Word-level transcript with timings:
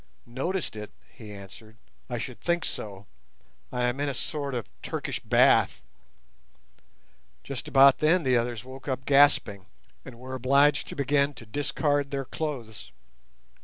"Noticed 0.25 0.75
it!" 0.75 0.89
he 1.11 1.31
answered; 1.31 1.77
"I 2.09 2.17
should 2.17 2.41
think 2.41 2.65
so. 2.65 3.05
I 3.71 3.83
am 3.83 3.99
in 3.99 4.09
a 4.09 4.15
sort 4.15 4.55
of 4.55 4.67
Turkish 4.81 5.19
bath." 5.19 5.83
Just 7.43 7.67
about 7.67 7.99
then 7.99 8.23
the 8.23 8.35
others 8.35 8.63
woke 8.65 8.87
up 8.87 9.05
gasping, 9.05 9.67
and 10.03 10.17
were 10.17 10.33
obliged 10.33 10.87
to 10.87 10.95
begin 10.95 11.35
to 11.35 11.45
discard 11.45 12.09
their 12.09 12.25
clothes. 12.25 12.91